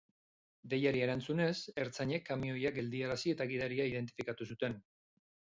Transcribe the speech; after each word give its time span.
Deiari 0.71 1.03
erantzunez, 1.07 1.51
ertzainek 1.83 2.25
kamioia 2.31 2.73
geldiarazi 2.79 3.37
eta 3.37 3.49
gidaria 3.53 3.89
identifikatu 3.93 4.53
zuten. 4.53 4.83